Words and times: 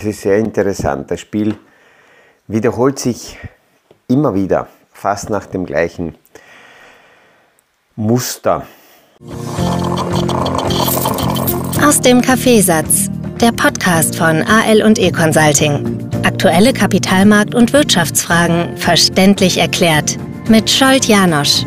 Es 0.00 0.06
ist 0.06 0.22
sehr 0.22 0.38
interessant. 0.38 1.10
Das 1.10 1.20
Spiel 1.20 1.58
wiederholt 2.46 2.98
sich 2.98 3.36
immer 4.08 4.32
wieder, 4.32 4.66
fast 4.94 5.28
nach 5.28 5.44
dem 5.44 5.66
gleichen 5.66 6.14
Muster. 7.96 8.66
Aus 11.84 12.00
dem 12.00 12.22
Kaffeesatz, 12.22 13.10
der 13.42 13.52
Podcast 13.52 14.16
von 14.16 14.42
AL 14.42 14.82
und 14.82 14.98
E 14.98 15.12
Consulting. 15.12 16.08
Aktuelle 16.24 16.72
Kapitalmarkt- 16.72 17.54
und 17.54 17.74
Wirtschaftsfragen 17.74 18.78
verständlich 18.78 19.58
erklärt 19.58 20.16
mit 20.48 20.70
Scholt 20.70 21.04
Janosch. 21.04 21.66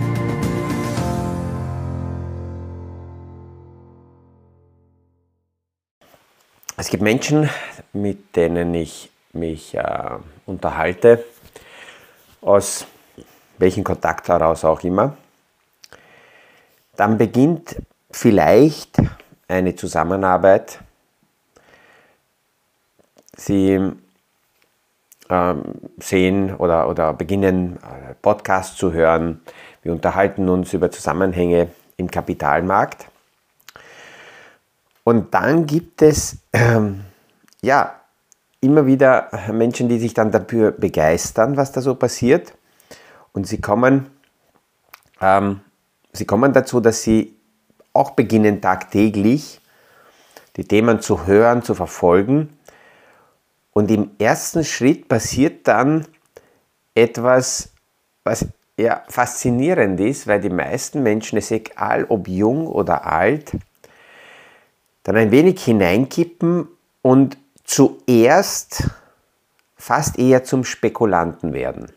Es 6.78 6.90
gibt 6.90 7.04
Menschen, 7.04 7.48
mit 7.94 8.36
denen 8.36 8.74
ich 8.74 9.10
mich 9.34 9.76
äh, 9.76 10.10
unterhalte, 10.46 11.24
aus 12.42 12.86
welchem 13.58 13.84
Kontakt 13.84 14.28
heraus 14.28 14.66
auch 14.66 14.84
immer. 14.84 15.16
Dann 16.96 17.18
beginnt 17.18 17.78
vielleicht 18.12 18.98
eine 19.48 19.76
Zusammenarbeit. 19.76 20.80
Sie 23.36 23.80
äh, 25.30 25.54
sehen 25.98 26.56
oder, 26.56 26.90
oder 26.90 27.14
beginnen 27.14 27.78
äh, 27.78 28.14
Podcasts 28.22 28.78
zu 28.78 28.94
hören. 28.94 29.42
Wir 29.82 29.92
unterhalten 29.92 30.50
uns 30.50 30.74
über 30.74 30.92
Zusammenhänge 30.92 31.70
im 31.98 32.10
Kapitalmarkt. 32.10 33.08
Und 35.04 35.34
dann 35.34 35.66
gibt 35.66 36.02
es 36.02 36.38
ähm, 36.54 37.04
ja 37.64 38.00
immer 38.62 38.86
wieder 38.86 39.30
Menschen, 39.52 39.90
die 39.90 39.98
sich 39.98 40.14
dann 40.14 40.32
dafür 40.32 40.72
begeistern, 40.72 41.58
was 41.58 41.72
da 41.72 41.82
so 41.82 41.96
passiert. 41.96 42.54
Und 43.32 43.48
sie 43.48 43.60
kommen, 43.60 44.10
ähm, 45.20 45.62
sie 46.12 46.26
kommen 46.26 46.54
dazu, 46.54 46.80
dass 46.80 47.02
sie 47.02 47.36
auch 47.94 48.12
beginnen 48.12 48.62
tagtäglich 48.62 49.60
die 50.56 50.66
Themen 50.66 51.02
zu 51.02 51.26
hören, 51.26 51.64
zu 51.64 51.74
verfolgen. 51.74 52.58
Und 53.72 53.90
im 53.90 54.12
ersten 54.20 54.64
Schritt 54.64 55.08
passiert 55.08 55.68
dann 55.68 56.06
etwas, 56.94 57.70
was 58.24 58.46
ja 58.78 59.04
faszinierend 59.08 60.00
ist, 60.00 60.28
weil 60.28 60.42
die 60.42 60.50
meisten 60.50 61.02
Menschen, 61.02 61.38
es 61.40 61.50
egal 61.50 62.06
ob 62.10 62.28
jung 62.28 62.68
oder 62.68 63.06
alt, 63.06 63.54
dann 65.04 65.16
ein 65.16 65.32
wenig 65.32 65.64
hineinkippen 65.64 66.68
und 67.02 67.38
zuerst 67.64 68.90
fast 69.76 70.18
eher 70.18 70.44
zum 70.44 70.64
Spekulanten 70.64 71.54
werden. 71.54 71.92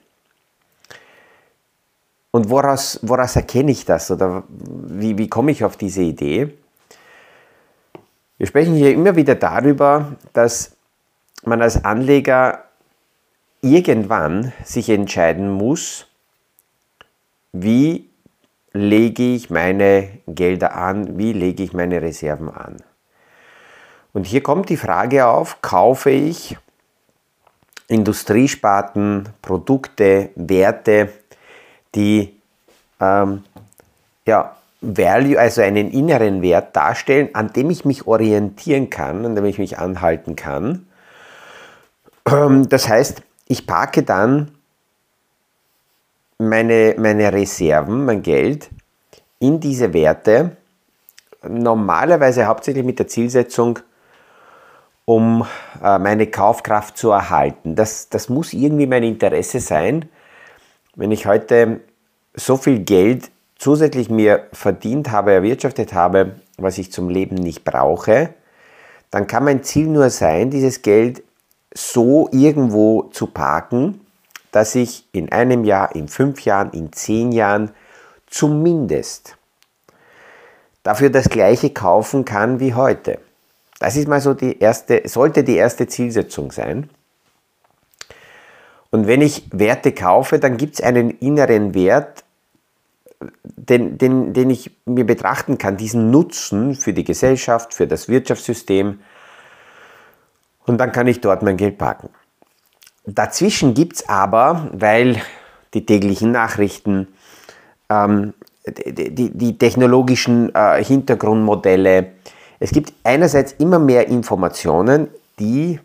Und 2.30 2.50
woraus, 2.50 2.98
woraus 3.02 3.36
erkenne 3.36 3.70
ich 3.70 3.84
das 3.84 4.10
oder 4.10 4.44
wie, 4.48 5.16
wie 5.16 5.28
komme 5.28 5.52
ich 5.52 5.64
auf 5.64 5.76
diese 5.76 6.02
Idee? 6.02 6.52
Wir 8.38 8.46
sprechen 8.46 8.74
hier 8.74 8.92
immer 8.92 9.16
wieder 9.16 9.34
darüber, 9.34 10.16
dass 10.34 10.76
man 11.44 11.62
als 11.62 11.84
Anleger 11.84 12.64
irgendwann 13.62 14.52
sich 14.64 14.90
entscheiden 14.90 15.50
muss, 15.50 16.06
wie 17.52 18.10
lege 18.72 19.34
ich 19.34 19.48
meine 19.48 20.10
Gelder 20.26 20.76
an, 20.76 21.16
wie 21.16 21.32
lege 21.32 21.62
ich 21.62 21.72
meine 21.72 22.02
Reserven 22.02 22.50
an. 22.50 22.76
Und 24.16 24.24
hier 24.24 24.42
kommt 24.42 24.70
die 24.70 24.78
Frage 24.78 25.26
auf, 25.26 25.60
kaufe 25.60 26.08
ich 26.08 26.56
Industriesparten, 27.86 29.28
Produkte, 29.42 30.30
Werte, 30.36 31.12
die 31.94 32.34
ähm, 32.98 33.44
ja, 34.24 34.56
Value, 34.80 35.38
also 35.38 35.60
einen 35.60 35.90
inneren 35.90 36.40
Wert 36.40 36.74
darstellen, 36.74 37.28
an 37.34 37.52
dem 37.52 37.68
ich 37.68 37.84
mich 37.84 38.06
orientieren 38.06 38.88
kann, 38.88 39.26
an 39.26 39.34
dem 39.34 39.44
ich 39.44 39.58
mich 39.58 39.76
anhalten 39.76 40.34
kann. 40.34 40.86
Ähm, 42.26 42.70
das 42.70 42.88
heißt, 42.88 43.20
ich 43.48 43.66
parke 43.66 44.02
dann 44.02 44.50
meine, 46.38 46.94
meine 46.96 47.34
Reserven, 47.34 48.06
mein 48.06 48.22
Geld 48.22 48.70
in 49.40 49.60
diese 49.60 49.92
Werte, 49.92 50.56
normalerweise 51.46 52.46
hauptsächlich 52.46 52.82
mit 52.82 52.98
der 52.98 53.08
Zielsetzung, 53.08 53.80
um 55.06 55.46
äh, 55.82 55.98
meine 55.98 56.26
Kaufkraft 56.26 56.98
zu 56.98 57.10
erhalten. 57.10 57.74
Das, 57.76 58.10
das 58.10 58.28
muss 58.28 58.52
irgendwie 58.52 58.86
mein 58.86 59.04
Interesse 59.04 59.60
sein. 59.60 60.10
Wenn 60.94 61.12
ich 61.12 61.26
heute 61.26 61.80
so 62.34 62.58
viel 62.58 62.80
Geld 62.80 63.30
zusätzlich 63.56 64.10
mir 64.10 64.48
verdient 64.52 65.10
habe, 65.10 65.32
erwirtschaftet 65.32 65.94
habe, 65.94 66.40
was 66.58 66.76
ich 66.76 66.92
zum 66.92 67.08
Leben 67.08 67.36
nicht 67.36 67.64
brauche, 67.64 68.34
dann 69.10 69.26
kann 69.26 69.44
mein 69.44 69.62
Ziel 69.62 69.86
nur 69.86 70.10
sein, 70.10 70.50
dieses 70.50 70.82
Geld 70.82 71.22
so 71.72 72.28
irgendwo 72.32 73.04
zu 73.04 73.28
parken, 73.28 74.00
dass 74.50 74.74
ich 74.74 75.06
in 75.12 75.30
einem 75.30 75.64
Jahr, 75.64 75.94
in 75.94 76.08
fünf 76.08 76.44
Jahren, 76.44 76.70
in 76.72 76.92
zehn 76.92 77.30
Jahren 77.30 77.70
zumindest 78.26 79.36
dafür 80.82 81.10
das 81.10 81.28
gleiche 81.28 81.70
kaufen 81.70 82.24
kann 82.24 82.58
wie 82.58 82.74
heute. 82.74 83.18
Das 83.78 83.96
ist 83.96 84.08
mal 84.08 84.20
so 84.20 84.34
die 84.34 84.58
erste, 84.58 85.02
sollte 85.06 85.44
die 85.44 85.56
erste 85.56 85.86
Zielsetzung 85.86 86.50
sein. 86.50 86.88
Und 88.90 89.06
wenn 89.06 89.20
ich 89.20 89.44
Werte 89.52 89.92
kaufe, 89.92 90.38
dann 90.38 90.56
gibt 90.56 90.74
es 90.74 90.80
einen 90.80 91.10
inneren 91.10 91.74
Wert, 91.74 92.24
den, 93.44 93.98
den, 93.98 94.32
den 94.32 94.50
ich 94.50 94.70
mir 94.84 95.04
betrachten 95.04 95.58
kann, 95.58 95.76
diesen 95.76 96.10
Nutzen 96.10 96.74
für 96.74 96.92
die 96.92 97.04
Gesellschaft, 97.04 97.74
für 97.74 97.86
das 97.86 98.08
Wirtschaftssystem. 98.08 99.00
Und 100.66 100.78
dann 100.78 100.92
kann 100.92 101.06
ich 101.06 101.20
dort 101.20 101.42
mein 101.42 101.56
Geld 101.56 101.78
parken. 101.78 102.10
Dazwischen 103.04 103.74
gibt 103.74 103.96
es 103.96 104.08
aber, 104.08 104.68
weil 104.72 105.20
die 105.74 105.86
täglichen 105.86 106.32
Nachrichten, 106.32 107.08
ähm, 107.88 108.34
die, 108.66 109.14
die, 109.14 109.30
die, 109.30 109.58
technologischen 109.58 110.52
äh, 110.54 110.82
Hintergrundmodelle, 110.82 112.12
es 112.58 112.70
gibt 112.70 112.92
einerseits 113.04 113.52
immer 113.52 113.78
mehr 113.78 114.08
Informationen, 114.08 115.08
die 115.38 115.80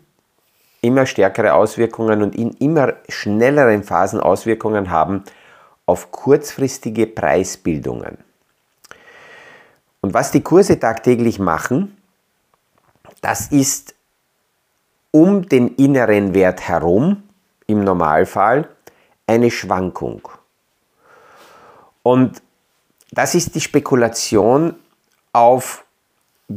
immer 0.80 1.06
stärkere 1.06 1.54
Auswirkungen 1.54 2.22
und 2.22 2.34
in 2.34 2.50
immer 2.52 2.94
schnelleren 3.08 3.82
Phasen 3.82 4.20
Auswirkungen 4.20 4.90
haben 4.90 5.24
auf 5.86 6.10
kurzfristige 6.10 7.06
Preisbildungen. 7.06 8.18
Und 10.00 10.14
was 10.14 10.32
die 10.32 10.42
Kurse 10.42 10.80
tagtäglich 10.80 11.38
machen, 11.38 11.96
das 13.20 13.52
ist 13.52 13.94
um 15.12 15.48
den 15.48 15.76
inneren 15.76 16.34
Wert 16.34 16.66
herum, 16.68 17.22
im 17.66 17.84
Normalfall, 17.84 18.68
eine 19.26 19.50
Schwankung. 19.50 20.28
Und 22.02 22.42
das 23.12 23.34
ist 23.34 23.54
die 23.54 23.60
Spekulation 23.60 24.74
auf 25.32 25.84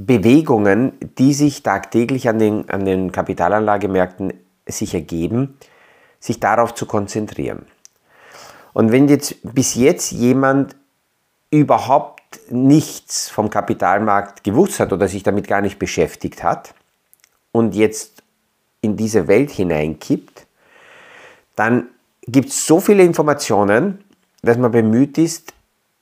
Bewegungen, 0.03 0.93
die 1.17 1.33
sich 1.33 1.63
tagtäglich 1.63 2.27
an 2.27 2.39
den, 2.39 2.69
an 2.69 2.85
den 2.85 3.11
Kapitalanlagemärkten 3.11 4.33
sich 4.65 4.93
ergeben, 4.93 5.57
sich 6.19 6.39
darauf 6.39 6.73
zu 6.73 6.85
konzentrieren. 6.85 7.65
Und 8.73 8.91
wenn 8.91 9.07
jetzt 9.07 9.35
bis 9.43 9.75
jetzt 9.75 10.11
jemand 10.11 10.75
überhaupt 11.49 12.21
nichts 12.49 13.29
vom 13.29 13.49
Kapitalmarkt 13.49 14.43
gewusst 14.43 14.79
hat 14.79 14.91
oder 14.91 15.07
sich 15.07 15.23
damit 15.23 15.47
gar 15.47 15.61
nicht 15.61 15.79
beschäftigt 15.79 16.43
hat 16.43 16.73
und 17.51 17.75
jetzt 17.75 18.23
in 18.81 18.97
diese 18.97 19.27
Welt 19.27 19.51
hineinkippt, 19.51 20.45
dann 21.55 21.87
gibt 22.23 22.49
es 22.49 22.67
so 22.67 22.79
viele 22.79 23.03
Informationen, 23.03 24.03
dass 24.41 24.57
man 24.57 24.71
bemüht 24.71 25.17
ist, 25.17 25.53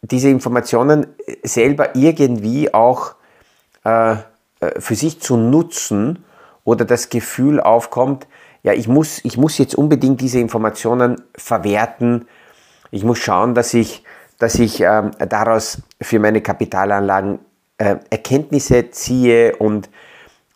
diese 0.01 0.29
Informationen 0.29 1.07
selber 1.43 1.95
irgendwie 1.95 2.73
auch 2.73 3.15
äh, 3.83 4.13
äh, 4.13 4.17
für 4.79 4.95
sich 4.95 5.19
zu 5.21 5.37
nutzen 5.37 6.23
oder 6.63 6.85
das 6.85 7.09
Gefühl 7.09 7.59
aufkommt, 7.59 8.27
ja, 8.63 8.71
ich 8.71 8.87
muss, 8.87 9.19
ich 9.25 9.37
muss 9.37 9.57
jetzt 9.57 9.75
unbedingt 9.75 10.21
diese 10.21 10.39
Informationen 10.39 11.21
verwerten. 11.35 12.27
Ich 12.91 13.03
muss 13.03 13.19
schauen, 13.19 13.53
dass 13.55 13.73
ich, 13.73 14.03
dass 14.39 14.55
ich 14.55 14.79
ähm, 14.79 15.11
daraus 15.17 15.81
für 16.01 16.19
meine 16.19 16.41
Kapitalanlagen 16.41 17.39
äh, 17.77 17.97
Erkenntnisse 18.09 18.89
ziehe 18.91 19.57
und 19.57 19.89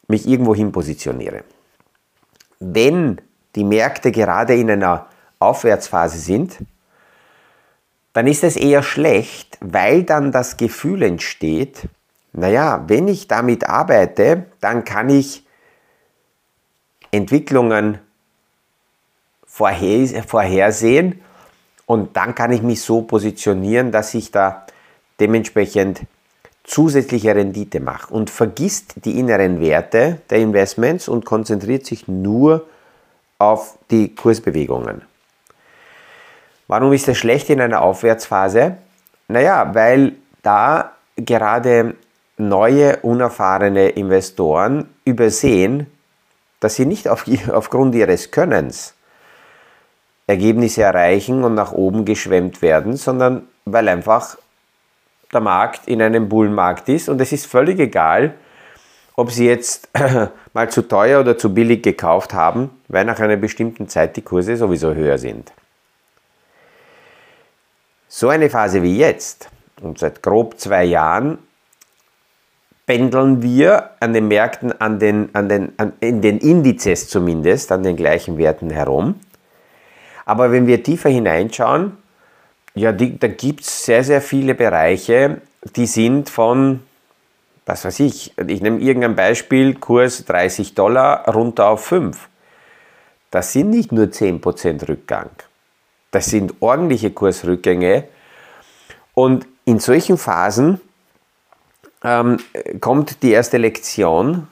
mich 0.07 0.25
irgendwo 0.25 0.55
hin 0.55 0.71
positioniere. 0.71 1.43
Wenn 2.59 3.19
die 3.55 3.65
Märkte 3.65 4.11
gerade 4.11 4.55
in 4.55 4.71
einer 4.71 5.07
Aufwärtsphase 5.39 6.17
sind, 6.17 6.59
dann 8.13 8.25
ist 8.25 8.43
es 8.43 8.55
eher 8.55 8.83
schlecht, 8.83 9.57
weil 9.59 10.03
dann 10.03 10.31
das 10.31 10.55
Gefühl 10.55 11.03
entsteht, 11.03 11.89
naja, 12.37 12.83
wenn 12.85 13.07
ich 13.07 13.27
damit 13.27 13.67
arbeite, 13.67 14.45
dann 14.61 14.85
kann 14.85 15.09
ich 15.09 15.43
Entwicklungen 17.11 17.97
vorhersehen 19.47 21.19
und 21.87 22.15
dann 22.15 22.35
kann 22.35 22.51
ich 22.51 22.61
mich 22.61 22.81
so 22.81 23.01
positionieren, 23.01 23.91
dass 23.91 24.13
ich 24.13 24.29
da 24.29 24.67
dementsprechend 25.19 26.01
zusätzliche 26.63 27.33
Rendite 27.33 27.79
mache 27.79 28.13
und 28.13 28.29
vergisst 28.29 28.93
die 29.03 29.17
inneren 29.17 29.59
Werte 29.59 30.21
der 30.29 30.37
Investments 30.37 31.07
und 31.07 31.25
konzentriert 31.25 31.87
sich 31.87 32.07
nur 32.07 32.67
auf 33.39 33.79
die 33.89 34.13
Kursbewegungen. 34.13 35.01
Warum 36.67 36.93
ist 36.93 37.07
das 37.07 37.17
schlecht 37.17 37.49
in 37.49 37.61
einer 37.61 37.81
Aufwärtsphase? 37.81 38.77
Naja, 39.27 39.73
weil 39.73 40.17
da 40.43 40.91
gerade 41.15 41.95
neue, 42.37 42.97
unerfahrene 42.97 43.89
Investoren 43.89 44.89
übersehen, 45.05 45.87
dass 46.59 46.75
sie 46.75 46.85
nicht 46.85 47.07
auf, 47.07 47.25
aufgrund 47.51 47.95
ihres 47.95 48.31
Könnens 48.31 48.93
Ergebnisse 50.27 50.83
erreichen 50.83 51.43
und 51.43 51.55
nach 51.55 51.71
oben 51.71 52.05
geschwemmt 52.05 52.61
werden, 52.61 52.97
sondern 52.97 53.47
weil 53.65 53.87
einfach 53.87 54.37
der 55.33 55.39
Markt 55.39 55.87
in 55.87 56.01
einem 56.01 56.29
Bullenmarkt 56.29 56.89
ist 56.89 57.09
und 57.09 57.19
es 57.21 57.31
ist 57.31 57.47
völlig 57.47 57.79
egal, 57.79 58.33
ob 59.15 59.31
sie 59.31 59.47
jetzt 59.47 59.89
mal 60.53 60.69
zu 60.69 60.87
teuer 60.87 61.21
oder 61.21 61.37
zu 61.37 61.53
billig 61.53 61.81
gekauft 61.81 62.33
haben, 62.33 62.69
weil 62.87 63.05
nach 63.05 63.19
einer 63.19 63.37
bestimmten 63.37 63.87
Zeit 63.87 64.15
die 64.15 64.21
Kurse 64.21 64.57
sowieso 64.57 64.93
höher 64.93 65.17
sind. 65.17 65.51
So 68.07 68.29
eine 68.29 68.49
Phase 68.49 68.83
wie 68.83 68.97
jetzt 68.97 69.49
und 69.81 69.97
seit 69.97 70.21
grob 70.21 70.59
zwei 70.59 70.83
Jahren 70.83 71.39
pendeln 72.87 73.43
wir 73.43 73.91
an 73.99 74.13
den 74.13 74.27
Märkten, 74.29 74.81
an 74.81 74.97
den, 74.97 75.29
an 75.33 75.49
den, 75.49 75.73
an, 75.77 75.93
in 75.99 76.21
den 76.21 76.39
Indizes 76.39 77.09
zumindest, 77.09 77.71
an 77.71 77.83
den 77.83 77.95
gleichen 77.95 78.37
Werten 78.39 78.71
herum. 78.71 79.19
Aber 80.25 80.51
wenn 80.51 80.65
wir 80.65 80.81
tiefer 80.81 81.09
hineinschauen, 81.09 81.97
ja, 82.73 82.91
die, 82.91 83.19
da 83.19 83.27
gibt 83.27 83.61
es 83.61 83.85
sehr, 83.85 84.03
sehr 84.03 84.21
viele 84.21 84.55
Bereiche, 84.55 85.41
die 85.75 85.85
sind 85.85 86.29
von, 86.29 86.81
was 87.65 87.83
weiß 87.83 87.99
ich, 87.99 88.33
ich 88.47 88.61
nehme 88.61 88.79
irgendein 88.79 89.15
Beispiel, 89.15 89.75
Kurs 89.75 90.25
30 90.25 90.73
Dollar 90.73 91.27
runter 91.27 91.67
auf 91.67 91.85
5. 91.85 92.29
Das 93.31 93.51
sind 93.51 93.69
nicht 93.69 93.91
nur 93.91 94.05
10% 94.05 94.87
Rückgang. 94.87 95.29
Das 96.11 96.27
sind 96.27 96.53
ordentliche 96.61 97.11
Kursrückgänge. 97.11 98.05
Und 99.13 99.45
in 99.65 99.79
solchen 99.79 100.17
Phasen 100.17 100.79
ähm, 102.03 102.37
kommt 102.79 103.23
die 103.23 103.31
erste 103.31 103.57
Lektion 103.57 104.47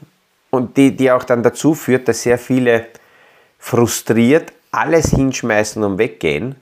und 0.50 0.78
die, 0.78 0.96
die 0.96 1.12
auch 1.12 1.24
dann 1.24 1.44
dazu 1.44 1.74
führt, 1.74 2.08
dass 2.08 2.24
sehr 2.24 2.38
viele 2.38 2.88
frustriert 3.60 4.54
alles 4.72 5.12
hinschmeißen 5.12 5.84
und 5.84 5.98
weggehen. 5.98 6.56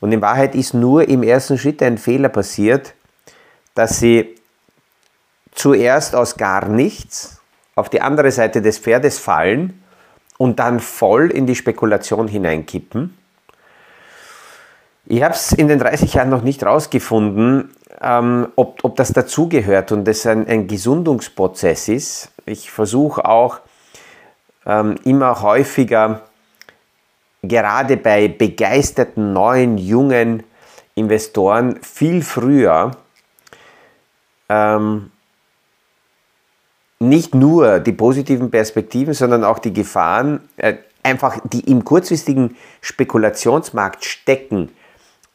Und 0.00 0.12
in 0.12 0.20
Wahrheit 0.20 0.54
ist 0.54 0.74
nur 0.74 1.08
im 1.08 1.22
ersten 1.22 1.58
Schritt 1.58 1.82
ein 1.82 1.98
Fehler 1.98 2.28
passiert, 2.28 2.94
dass 3.74 4.00
sie 4.00 4.34
zuerst 5.52 6.14
aus 6.14 6.36
gar 6.36 6.68
nichts 6.68 7.40
auf 7.74 7.88
die 7.88 8.00
andere 8.00 8.30
Seite 8.30 8.62
des 8.62 8.78
Pferdes 8.78 9.18
fallen 9.18 9.82
und 10.38 10.58
dann 10.58 10.80
voll 10.80 11.30
in 11.30 11.46
die 11.46 11.54
Spekulation 11.54 12.26
hineinkippen. 12.28 13.16
Ich 15.06 15.22
habe 15.22 15.34
es 15.34 15.52
in 15.52 15.68
den 15.68 15.78
30 15.78 16.14
Jahren 16.14 16.30
noch 16.30 16.42
nicht 16.42 16.64
rausgefunden, 16.64 17.74
ähm, 18.00 18.48
ob, 18.56 18.84
ob 18.84 18.96
das 18.96 19.12
dazugehört 19.12 19.90
und 19.92 20.04
das 20.04 20.26
ein, 20.26 20.46
ein 20.46 20.68
Gesundungsprozess 20.68 21.88
ist. 21.88 22.30
Ich 22.46 22.70
versuche 22.70 23.24
auch 23.24 23.60
ähm, 24.64 24.94
immer 25.04 25.42
häufiger, 25.42 26.22
gerade 27.42 27.96
bei 27.96 28.28
begeisterten 28.28 29.32
neuen, 29.32 29.76
jungen 29.76 30.44
Investoren, 30.94 31.80
viel 31.82 32.22
früher 32.22 32.92
ähm, 34.48 35.10
nicht 37.00 37.34
nur 37.34 37.80
die 37.80 37.92
positiven 37.92 38.52
Perspektiven, 38.52 39.14
sondern 39.14 39.42
auch 39.42 39.58
die 39.58 39.72
Gefahren, 39.72 40.48
äh, 40.56 40.74
einfach 41.02 41.40
die 41.44 41.68
im 41.68 41.84
kurzfristigen 41.84 42.56
Spekulationsmarkt 42.80 44.04
stecken, 44.04 44.70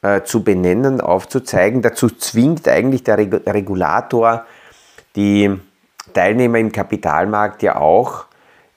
äh, 0.07 0.23
zu 0.23 0.41
benennen, 0.41 1.01
aufzuzeigen. 1.01 1.81
Dazu 1.81 2.07
zwingt 2.07 2.65
eigentlich 2.65 3.03
der 3.03 3.17
Regulator 3.17 4.45
die 5.17 5.53
Teilnehmer 6.13 6.59
im 6.59 6.71
Kapitalmarkt 6.71 7.61
ja 7.61 7.75
auch, 7.75 8.25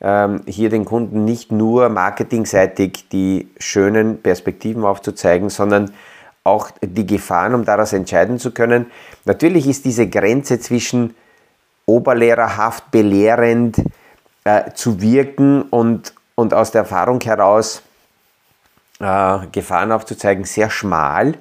ähm, 0.00 0.40
hier 0.46 0.70
den 0.70 0.84
Kunden 0.84 1.24
nicht 1.24 1.52
nur 1.52 1.88
marketingseitig 1.88 3.08
die 3.12 3.48
schönen 3.58 4.20
Perspektiven 4.20 4.84
aufzuzeigen, 4.84 5.50
sondern 5.50 5.92
auch 6.42 6.70
die 6.82 7.06
Gefahren, 7.06 7.54
um 7.54 7.64
daraus 7.64 7.92
entscheiden 7.92 8.40
zu 8.40 8.50
können. 8.50 8.86
Natürlich 9.24 9.68
ist 9.68 9.84
diese 9.84 10.08
Grenze 10.08 10.58
zwischen 10.58 11.14
oberlehrerhaft, 11.86 12.90
belehrend 12.90 13.84
äh, 14.42 14.72
zu 14.72 15.00
wirken 15.00 15.62
und, 15.62 16.12
und 16.34 16.54
aus 16.54 16.72
der 16.72 16.80
Erfahrung 16.80 17.20
heraus 17.20 17.82
äh, 19.00 19.38
Gefahren 19.52 19.92
aufzuzeigen, 19.92 20.44
sehr 20.44 20.70
schmal. 20.70 21.34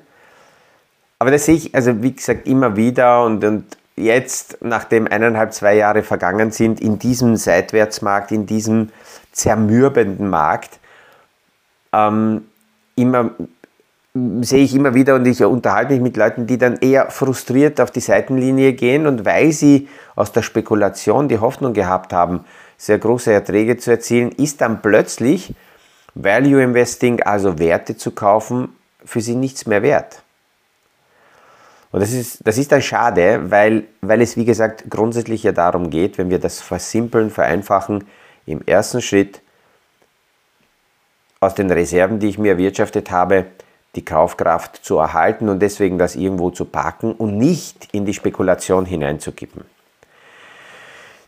Aber 1.19 1.31
das 1.31 1.45
sehe 1.45 1.55
ich, 1.55 1.75
also 1.75 2.01
wie 2.01 2.13
gesagt, 2.13 2.47
immer 2.47 2.75
wieder 2.75 3.25
und, 3.25 3.43
und 3.43 3.77
jetzt, 3.97 4.57
nachdem 4.61 5.07
eineinhalb, 5.07 5.53
zwei 5.53 5.75
Jahre 5.75 6.03
vergangen 6.03 6.51
sind, 6.51 6.79
in 6.79 6.97
diesem 6.97 7.35
Seitwärtsmarkt, 7.35 8.31
in 8.31 8.45
diesem 8.45 8.89
zermürbenden 9.33 10.29
Markt, 10.29 10.79
ähm, 11.91 12.45
immer, 12.95 13.31
sehe 14.41 14.63
ich 14.63 14.73
immer 14.73 14.93
wieder 14.93 15.15
und 15.15 15.25
ich 15.25 15.43
unterhalte 15.43 15.93
mich 15.93 16.01
mit 16.01 16.17
Leuten, 16.17 16.47
die 16.47 16.57
dann 16.57 16.77
eher 16.77 17.11
frustriert 17.11 17.81
auf 17.81 17.91
die 17.91 17.99
Seitenlinie 17.99 18.73
gehen 18.73 19.05
und 19.05 19.25
weil 19.25 19.51
sie 19.51 19.87
aus 20.15 20.31
der 20.31 20.41
Spekulation 20.41 21.27
die 21.27 21.39
Hoffnung 21.39 21.73
gehabt 21.73 22.13
haben, 22.13 22.45
sehr 22.77 22.97
große 22.97 23.31
Erträge 23.31 23.77
zu 23.77 23.91
erzielen, 23.91 24.31
ist 24.31 24.61
dann 24.61 24.81
plötzlich 24.81 25.53
Value 26.15 26.61
Investing, 26.61 27.21
also 27.21 27.59
Werte 27.59 27.97
zu 27.97 28.11
kaufen, 28.11 28.75
für 29.05 29.21
sie 29.21 29.35
nichts 29.35 29.65
mehr 29.65 29.81
wert. 29.81 30.21
Und 31.91 32.01
das 32.01 32.11
ist, 32.11 32.45
das 32.45 32.57
ist 32.57 32.71
dann 32.71 32.81
schade, 32.81 33.49
weil, 33.49 33.85
weil 34.01 34.21
es, 34.21 34.37
wie 34.37 34.45
gesagt, 34.45 34.85
grundsätzlich 34.89 35.43
ja 35.43 35.51
darum 35.51 35.89
geht, 35.89 36.17
wenn 36.17 36.29
wir 36.29 36.39
das 36.39 36.59
versimpeln, 36.61 37.31
vereinfachen, 37.31 38.05
im 38.45 38.61
ersten 38.65 39.01
Schritt 39.01 39.41
aus 41.39 41.55
den 41.55 41.71
Reserven, 41.71 42.19
die 42.19 42.29
ich 42.29 42.37
mir 42.37 42.53
erwirtschaftet 42.53 43.11
habe, 43.11 43.45
die 43.95 44.05
Kaufkraft 44.05 44.83
zu 44.83 44.97
erhalten 44.97 45.49
und 45.49 45.59
deswegen 45.61 45.97
das 45.97 46.15
irgendwo 46.15 46.51
zu 46.51 46.65
parken 46.65 47.13
und 47.13 47.37
nicht 47.37 47.89
in 47.91 48.05
die 48.05 48.13
Spekulation 48.13 48.85
hineinzukippen. 48.85 49.63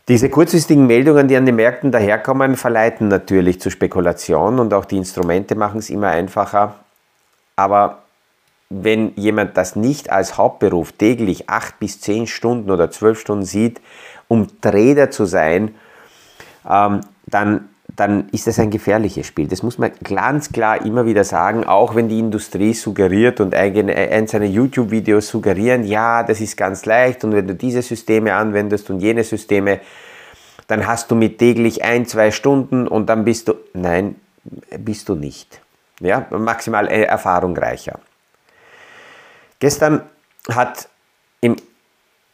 Diese 0.08 0.28
kurzfristigen 0.30 0.86
Meldungen, 0.86 1.28
die 1.28 1.36
an 1.36 1.46
den 1.46 1.56
Märkten 1.56 1.92
daherkommen, 1.92 2.56
verleiten 2.56 3.08
natürlich 3.08 3.60
zu 3.60 3.70
Spekulation 3.70 4.58
und 4.58 4.74
auch 4.74 4.84
die 4.84 4.96
Instrumente 4.96 5.54
machen 5.54 5.78
es 5.78 5.90
immer 5.90 6.08
einfacher. 6.08 6.74
Aber 7.54 8.02
wenn 8.68 9.12
jemand 9.16 9.56
das 9.56 9.76
nicht 9.76 10.10
als 10.10 10.38
Hauptberuf 10.38 10.92
täglich 10.92 11.48
acht 11.48 11.78
bis 11.78 12.00
zehn 12.00 12.26
Stunden 12.26 12.70
oder 12.70 12.90
zwölf 12.90 13.20
Stunden 13.20 13.44
sieht, 13.44 13.80
um 14.28 14.48
Trader 14.60 15.10
zu 15.10 15.24
sein, 15.24 15.74
ähm, 16.68 17.02
dann, 17.26 17.68
dann 17.96 18.28
ist 18.30 18.46
das 18.46 18.58
ein 18.58 18.70
gefährliches 18.70 19.26
Spiel. 19.26 19.48
Das 19.48 19.62
muss 19.62 19.78
man 19.78 19.90
ganz 20.02 20.52
klar 20.52 20.84
immer 20.84 21.04
wieder 21.04 21.24
sagen, 21.24 21.64
auch 21.64 21.94
wenn 21.94 22.08
die 22.08 22.18
Industrie 22.18 22.72
suggeriert 22.74 23.40
und 23.40 23.54
einzelne 23.54 24.46
YouTube-Videos 24.46 25.28
suggerieren, 25.28 25.84
ja, 25.84 26.22
das 26.22 26.40
ist 26.40 26.56
ganz 26.56 26.86
leicht 26.86 27.24
und 27.24 27.32
wenn 27.32 27.46
du 27.46 27.54
diese 27.54 27.82
Systeme 27.82 28.34
anwendest 28.34 28.88
und 28.88 29.00
jene 29.00 29.24
Systeme, 29.24 29.80
dann 30.68 30.86
hast 30.86 31.10
du 31.10 31.14
mit 31.14 31.38
täglich 31.38 31.84
ein, 31.84 32.06
zwei 32.06 32.30
Stunden 32.30 32.88
und 32.88 33.06
dann 33.06 33.24
bist 33.24 33.48
du, 33.48 33.54
nein, 33.74 34.16
bist 34.78 35.08
du 35.08 35.14
nicht. 35.14 35.60
Ja, 36.00 36.26
maximal 36.30 36.88
äh, 36.88 37.02
erfahrungsreicher. 37.02 38.00
Gestern 39.60 40.02
hat 40.48 40.88
im, 41.40 41.56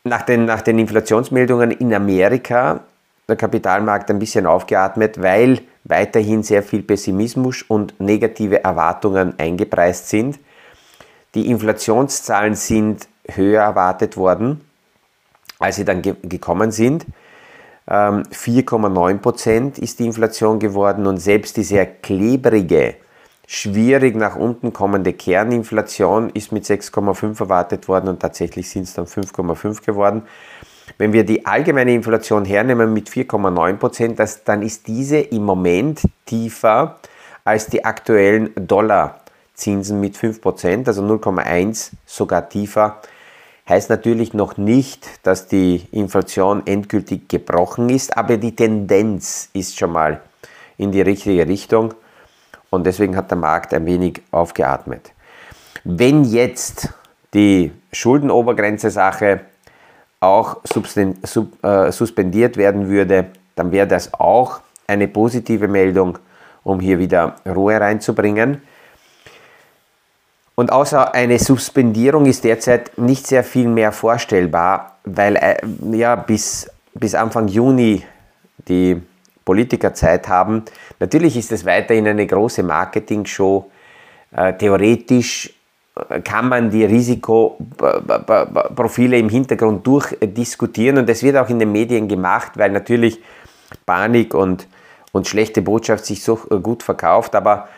nach, 0.05 0.23
den, 0.23 0.45
nach 0.45 0.63
den 0.63 0.79
Inflationsmeldungen 0.79 1.73
in 1.73 1.93
Amerika 1.93 2.81
der 3.29 3.37
Kapitalmarkt 3.37 4.11
ein 4.11 4.19
bisschen 4.19 4.47
aufgeatmet, 4.47 5.21
weil 5.23 5.61
weiterhin 5.85 6.43
sehr 6.43 6.63
viel 6.63 6.83
Pessimismus 6.83 7.63
und 7.63 7.99
negative 8.01 8.65
Erwartungen 8.65 9.39
eingepreist 9.39 10.09
sind. 10.09 10.39
Die 11.35 11.51
Inflationszahlen 11.51 12.55
sind 12.55 13.07
höher 13.31 13.63
erwartet 13.63 14.17
worden, 14.17 14.63
als 15.59 15.77
sie 15.77 15.85
dann 15.85 16.01
ge 16.01 16.15
gekommen 16.23 16.71
sind. 16.71 17.05
4,9 17.87 19.11
ähm, 19.11 19.21
Prozent 19.21 19.79
ist 19.79 19.99
die 19.99 20.07
Inflation 20.07 20.59
geworden 20.59 21.07
und 21.07 21.19
selbst 21.19 21.57
die 21.57 21.63
sehr 21.63 21.87
klebrige, 21.87 22.97
schwierig 23.47 24.15
nach 24.15 24.37
unten 24.37 24.75
kommende 24.75 25.15
Kerninflation 25.15 26.29
ist 26.31 26.53
mit 26.53 26.65
6,5 26.65 27.41
erwartet 27.41 27.89
worden 27.89 28.09
und 28.09 28.21
tatsächlich 28.21 28.69
sind 28.69 28.83
es 28.83 28.93
dann 28.93 29.07
5,5 29.07 29.85
geworden. 29.87 30.23
Wenn 30.97 31.13
wir 31.13 31.25
die 31.25 31.45
allgemeine 31.45 31.93
Inflation 31.93 32.45
hernehmen 32.45 32.93
mit 32.93 33.09
4,9 33.11 33.75
Prozent, 33.75 34.21
dann 34.45 34.63
ist 34.63 34.87
diese 34.87 35.19
im 35.19 35.45
Moment 35.45 36.03
tiefer 36.25 36.99
als 37.45 37.67
die 37.67 37.85
aktuellen 37.85 38.51
Dollarzinsen 38.57 40.01
mit 40.01 40.17
5 40.17 40.41
Prozent, 40.41 40.89
also 40.89 41.03
0,1 41.03 41.93
sogar 42.07 42.49
tiefer. 42.49 43.01
Heißt 43.69 43.91
natürlich 43.91 44.33
noch 44.33 44.57
nicht, 44.57 45.27
dass 45.27 45.47
die 45.47 45.87
Inflation 45.93 46.67
endgültig 46.67 47.29
gebrochen 47.29 47.91
ist, 47.91 48.17
aber 48.17 48.39
die 48.39 48.57
Tendenz 48.57 49.51
ist 49.53 49.79
schon 49.79 49.93
mal 49.93 50.23
in 50.79 50.91
die 50.91 51.03
richtige 51.03 51.47
Richtung 51.47 51.93
und 52.71 52.87
deswegen 52.87 53.17
hat 53.17 53.31
der 53.31 53.39
Markt 53.39 53.75
ein 53.75 53.85
wenig 53.85 54.23
aufgeatmet. 54.31 55.13
Wenn 55.85 56.25
jetzt 56.25 56.95
die 57.35 57.73
Schuldenobergrenze-Sache 57.93 59.41
auch 60.21 60.59
äh, 60.65 61.93
suspendiert 61.93 62.57
werden 62.57 62.89
würde, 62.89 63.27
dann 63.55 63.73
wäre 63.73 63.87
das 63.87 64.15
auch 64.15 64.61
eine 64.87 65.09
positive 65.09 65.69
Meldung, 65.69 66.19
um 66.65 66.81
hier 66.81 66.99
wieder 66.99 67.37
Ruhe 67.47 67.81
reinzubringen. 67.81 68.63
Und 70.55 70.73
außer 70.73 71.15
eine 71.15 71.39
Suspendierung 71.39 72.27
ist 72.27 72.43
derzeit 72.43 72.99
nicht 72.99 73.27
sehr 73.29 73.45
viel 73.45 73.69
mehr 73.69 73.93
vorstellbar, 73.93 74.97
weil 75.05 75.37
äh, 75.37 75.57
ja, 75.93 76.17
bis, 76.17 76.69
bis 76.95 77.15
Anfang 77.15 77.47
Juni 77.47 78.05
die 78.67 79.01
Politiker 79.45 79.95
Zeit 79.95 80.29
haben. 80.29 80.65
Natürlich 80.99 81.37
ist 81.37 81.53
es 81.53 81.65
weiterhin 81.65 82.09
eine 82.09 82.27
große 82.27 82.63
Marketing-Show. 82.65 83.71
Äh, 84.37 84.55
theoretisch 84.55 85.55
kann 86.25 86.49
man 86.49 86.71
die 86.71 86.85
Risikoprofile 86.85 89.19
im 89.19 89.29
Hintergrund 89.29 89.87
durchdiskutieren? 89.87 90.99
Und 90.99 91.09
das 91.09 91.23
wird 91.23 91.37
auch 91.37 91.49
in 91.49 91.59
den 91.59 91.73
Medien 91.73 92.09
gemacht, 92.09 92.53
weil 92.57 92.71
natürlich 92.71 93.21
Panik 93.87 94.35
und, 94.35 94.69
und 95.13 95.27
schlechte 95.27 95.63
Botschaft 95.63 96.05
sich 96.05 96.23
so 96.23 96.37
gut 96.37 96.83
verkauft, 96.83 97.35
aber 97.35 97.69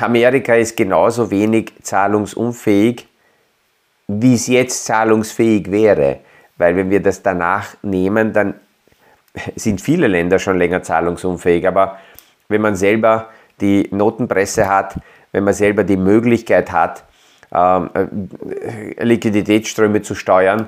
Amerika 0.00 0.54
ist 0.54 0.76
genauso 0.76 1.30
wenig 1.30 1.72
zahlungsunfähig, 1.82 3.06
wie 4.08 4.34
es 4.34 4.46
jetzt 4.46 4.84
zahlungsfähig 4.84 5.70
wäre, 5.70 6.20
weil 6.56 6.76
wenn 6.76 6.90
wir 6.90 7.02
das 7.02 7.22
danach 7.22 7.74
nehmen, 7.82 8.32
dann 8.32 8.54
sind 9.54 9.80
viele 9.80 10.06
Länder 10.06 10.38
schon 10.38 10.58
länger 10.58 10.82
zahlungsunfähig, 10.82 11.66
aber 11.66 11.98
wenn 12.48 12.62
man 12.62 12.76
selber 12.76 13.28
die 13.60 13.88
Notenpresse 13.90 14.68
hat, 14.68 14.98
wenn 15.32 15.44
man 15.44 15.54
selber 15.54 15.84
die 15.84 15.96
Möglichkeit 15.96 16.72
hat, 16.72 17.04
Liquiditätsströme 18.98 20.02
zu 20.02 20.14
steuern, 20.14 20.66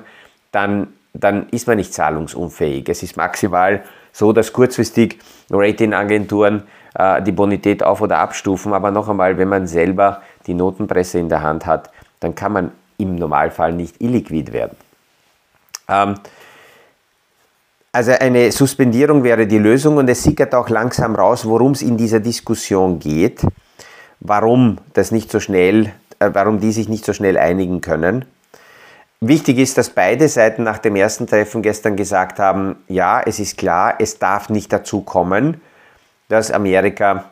dann, 0.51 0.87
dann 1.13 1.47
ist 1.49 1.67
man 1.67 1.77
nicht 1.77 1.93
zahlungsunfähig. 1.93 2.89
Es 2.89 3.03
ist 3.03 3.17
maximal 3.17 3.83
so, 4.11 4.33
dass 4.33 4.53
kurzfristig 4.53 5.19
Ratingagenturen 5.51 6.63
äh, 6.95 7.21
die 7.21 7.31
Bonität 7.31 7.83
auf- 7.83 8.01
oder 8.01 8.19
abstufen, 8.19 8.73
aber 8.73 8.91
noch 8.91 9.07
einmal, 9.09 9.37
wenn 9.37 9.49
man 9.49 9.67
selber 9.67 10.21
die 10.47 10.53
Notenpresse 10.53 11.19
in 11.19 11.29
der 11.29 11.43
Hand 11.43 11.65
hat, 11.65 11.91
dann 12.19 12.35
kann 12.35 12.51
man 12.53 12.71
im 12.97 13.15
Normalfall 13.15 13.73
nicht 13.73 14.01
illiquid 14.01 14.51
werden. 14.51 14.75
Ähm, 15.87 16.15
also 17.91 18.11
eine 18.11 18.51
Suspendierung 18.51 19.23
wäre 19.23 19.47
die 19.47 19.57
Lösung 19.57 19.97
und 19.97 20.07
es 20.09 20.23
sickert 20.23 20.53
auch 20.53 20.69
langsam 20.69 21.15
raus, 21.15 21.45
worum 21.45 21.71
es 21.71 21.81
in 21.81 21.97
dieser 21.97 22.19
Diskussion 22.19 22.99
geht, 22.99 23.41
warum 24.19 24.77
das 24.93 25.11
nicht 25.11 25.31
so 25.31 25.39
schnell 25.39 25.85
äh, 25.85 25.91
warum 26.19 26.59
die 26.59 26.71
sich 26.71 26.89
nicht 26.89 27.05
so 27.05 27.13
schnell 27.13 27.37
einigen 27.37 27.81
können. 27.81 28.25
Wichtig 29.21 29.57
ist, 29.57 29.77
dass 29.77 29.89
beide 29.89 30.29
Seiten 30.29 30.63
nach 30.63 30.77
dem 30.77 30.95
ersten 30.95 31.27
Treffen 31.27 31.61
gestern 31.61 31.97
gesagt 31.97 32.39
haben, 32.39 32.77
ja, 32.87 33.21
es 33.25 33.39
ist 33.39 33.57
klar, 33.57 33.95
es 33.99 34.17
darf 34.17 34.49
nicht 34.49 34.71
dazu 34.71 35.01
kommen, 35.01 35.59
dass 36.29 36.51
Amerika 36.51 37.25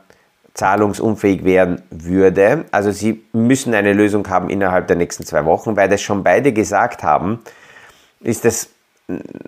zahlungsunfähig 0.53 1.45
werden 1.45 1.81
würde. 1.89 2.65
Also 2.71 2.91
sie 2.91 3.23
müssen 3.31 3.73
eine 3.73 3.93
Lösung 3.93 4.27
haben 4.27 4.49
innerhalb 4.49 4.87
der 4.87 4.97
nächsten 4.97 5.23
zwei 5.25 5.45
Wochen, 5.45 5.77
weil 5.77 5.87
das 5.87 6.01
schon 6.01 6.23
beide 6.23 6.51
gesagt 6.51 7.03
haben, 7.03 7.39
ist 8.19 8.43
es 8.43 8.69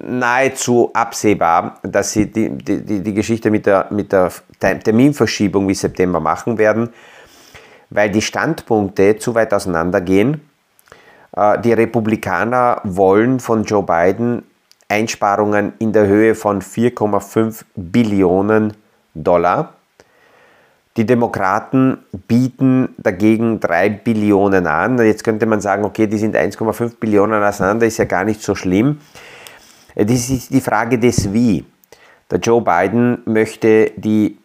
nahezu 0.02 0.92
absehbar, 0.94 1.80
dass 1.84 2.14
sie 2.14 2.32
die, 2.32 2.50
die, 2.50 3.02
die 3.02 3.14
Geschichte 3.14 3.52
mit 3.52 3.66
der, 3.66 3.88
mit 3.90 4.14
der 4.14 4.32
Terminverschiebung 4.60 5.68
bis 5.68 5.82
September 5.82 6.22
machen 6.22 6.58
werden 6.58 6.94
weil 7.90 8.10
die 8.10 8.22
Standpunkte 8.22 9.18
zu 9.18 9.36
weit 9.36 9.54
auseinandergehen. 9.54 10.42
Äh, 11.36 11.60
die 11.62 11.74
Republikaner 11.74 12.82
wollen 12.84 13.40
von 13.40 13.64
Joe 13.64 13.84
Biden 13.84 14.44
Einsparungen 14.90 15.74
in 15.78 15.94
der 15.94 16.08
Höhe 16.08 16.34
von 16.34 16.62
4,5 16.62 17.64
Billionen 17.76 18.74
Dollar. 19.14 19.76
Die 20.98 21.06
Demokraten 21.06 22.00
bieten 22.28 22.96
dagegen 22.98 23.60
3 23.60 23.90
Billionen 23.90 24.66
an. 24.66 24.98
Jetzt 24.98 25.24
könnte 25.24 25.46
man 25.46 25.62
sagen, 25.62 25.86
okay, 25.86 26.08
die 26.08 26.18
sind 26.18 26.36
1,5 26.36 26.98
Billionen 27.00 27.44
auseinander, 27.44 27.86
ist 27.86 28.00
ja 28.00 28.06
gar 28.06 28.24
nicht 28.24 28.42
so 28.42 28.56
schlimm. 28.56 29.00
Das 29.96 30.30
ist 30.30 30.52
die 30.52 30.60
Frage 30.60 30.98
des 30.98 31.32
Wie. 31.32 31.66
Der 32.32 32.40
Joe 32.40 32.62
Biden 32.62 33.20
möchte 33.26 33.92
die 33.96 34.39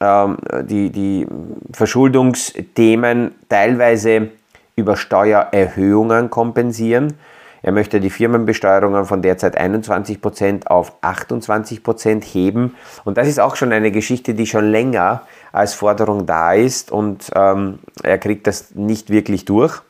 die, 0.00 0.90
die 0.90 1.26
Verschuldungsthemen 1.72 3.34
teilweise 3.48 4.28
über 4.76 4.96
Steuererhöhungen 4.96 6.30
kompensieren. 6.30 7.14
Er 7.62 7.72
möchte 7.72 7.98
die 7.98 8.10
Firmenbesteuerungen 8.10 9.04
von 9.04 9.22
derzeit 9.22 9.60
21% 9.60 10.68
auf 10.68 10.92
28% 11.02 12.24
heben. 12.24 12.76
Und 13.04 13.18
das 13.18 13.26
ist 13.26 13.40
auch 13.40 13.56
schon 13.56 13.72
eine 13.72 13.90
Geschichte, 13.90 14.34
die 14.34 14.46
schon 14.46 14.70
länger 14.70 15.22
als 15.52 15.74
Forderung 15.74 16.26
da 16.26 16.52
ist 16.52 16.92
und 16.92 17.30
ähm, 17.34 17.80
er 18.02 18.18
kriegt 18.18 18.46
das 18.46 18.74
nicht 18.74 19.10
wirklich 19.10 19.44
durch. 19.44 19.82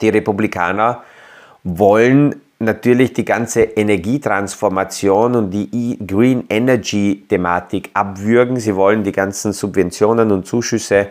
Die 0.00 0.08
Republikaner 0.08 1.02
wollen 1.64 2.40
natürlich 2.58 3.12
die 3.12 3.24
ganze 3.24 3.62
Energietransformation 3.62 5.36
und 5.36 5.50
die 5.50 5.68
e-, 5.72 6.04
Green 6.04 6.44
Energy 6.48 7.24
Thematik 7.28 7.90
abwürgen. 7.94 8.58
Sie 8.58 8.74
wollen 8.74 9.04
die 9.04 9.12
ganzen 9.12 9.52
Subventionen 9.52 10.32
und 10.32 10.46
Zuschüsse, 10.46 11.08